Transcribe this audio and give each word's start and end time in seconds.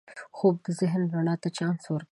خوب 0.37 0.55
د 0.65 0.67
ذهن 0.79 1.01
رڼا 1.15 1.35
ته 1.43 1.49
چانس 1.57 1.83
ورکوي 1.89 2.09